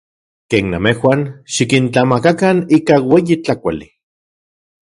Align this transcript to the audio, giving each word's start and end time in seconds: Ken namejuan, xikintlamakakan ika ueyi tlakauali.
Ken 0.53 0.69
namejuan, 0.73 1.21
xikintlamakakan 1.57 2.63
ika 2.79 2.95
ueyi 3.11 3.35
tlakauali. 3.43 3.89